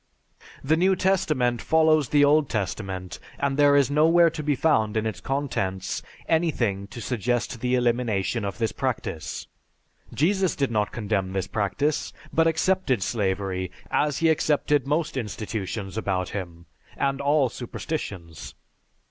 [0.63, 5.05] The New Testament follows the Old Testament, and there is nowhere to be found in
[5.05, 9.45] its contents anything to suggest the elimination of this practice.
[10.11, 16.29] Jesus did not condemn this practice, but accepted slavery as he accepted most institutions about
[16.29, 16.65] him,
[16.97, 18.55] and all superstitions.